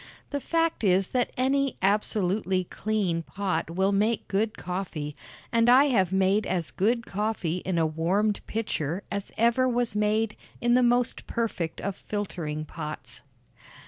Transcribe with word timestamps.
The 0.31 0.39
fact 0.41 0.83
is 0.83 1.09
that 1.09 1.29
any 1.37 1.77
absolutely 1.79 2.63
clean 2.63 3.21
pot 3.21 3.69
will 3.69 3.91
make 3.91 4.27
good 4.27 4.57
coffee, 4.57 5.15
and 5.51 5.69
I 5.69 5.85
have 5.93 6.11
made 6.11 6.47
as 6.47 6.71
good 6.71 7.05
coffee 7.05 7.57
in 7.57 7.77
a 7.77 7.85
warmed 7.85 8.41
pitcher 8.47 9.03
as 9.11 9.31
ever 9.37 9.69
was 9.69 9.95
made 9.95 10.35
in 10.59 10.73
the 10.73 10.81
most 10.81 11.27
perfect 11.27 11.79
of 11.81 11.95
filtering 11.95 12.65
pots. 12.65 13.21